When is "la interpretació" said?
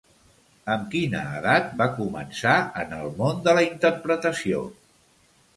3.59-4.65